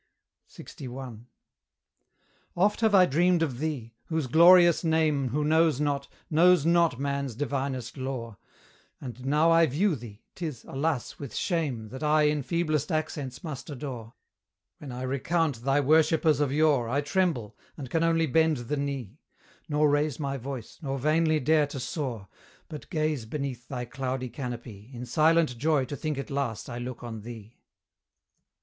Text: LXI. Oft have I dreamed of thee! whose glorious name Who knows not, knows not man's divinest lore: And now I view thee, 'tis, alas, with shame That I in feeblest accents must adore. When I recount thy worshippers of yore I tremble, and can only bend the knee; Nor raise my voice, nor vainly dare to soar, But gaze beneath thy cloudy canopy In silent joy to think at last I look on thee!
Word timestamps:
LXI. 0.49 1.27
Oft 2.57 2.81
have 2.81 2.95
I 2.95 3.05
dreamed 3.05 3.43
of 3.43 3.59
thee! 3.59 3.93
whose 4.05 4.25
glorious 4.25 4.83
name 4.83 5.29
Who 5.29 5.43
knows 5.45 5.79
not, 5.79 6.07
knows 6.27 6.65
not 6.65 6.97
man's 6.99 7.35
divinest 7.35 7.97
lore: 7.97 8.37
And 8.99 9.23
now 9.27 9.51
I 9.51 9.67
view 9.67 9.95
thee, 9.95 10.23
'tis, 10.33 10.63
alas, 10.63 11.19
with 11.19 11.35
shame 11.35 11.89
That 11.89 12.01
I 12.01 12.23
in 12.23 12.41
feeblest 12.41 12.91
accents 12.91 13.43
must 13.43 13.69
adore. 13.69 14.15
When 14.79 14.91
I 14.91 15.03
recount 15.03 15.57
thy 15.61 15.79
worshippers 15.81 16.39
of 16.39 16.51
yore 16.51 16.89
I 16.89 17.01
tremble, 17.01 17.55
and 17.77 17.87
can 17.87 18.03
only 18.03 18.25
bend 18.25 18.57
the 18.57 18.77
knee; 18.77 19.19
Nor 19.69 19.87
raise 19.87 20.19
my 20.19 20.35
voice, 20.35 20.79
nor 20.81 20.97
vainly 20.97 21.39
dare 21.39 21.67
to 21.67 21.79
soar, 21.79 22.27
But 22.69 22.89
gaze 22.89 23.27
beneath 23.27 23.67
thy 23.67 23.85
cloudy 23.85 24.29
canopy 24.29 24.89
In 24.93 25.05
silent 25.05 25.59
joy 25.59 25.85
to 25.85 25.95
think 25.95 26.17
at 26.17 26.31
last 26.31 26.71
I 26.71 26.79
look 26.79 27.03
on 27.03 27.21
thee! 27.21 27.59